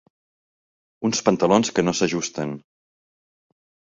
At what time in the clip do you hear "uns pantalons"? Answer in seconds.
1.09-1.69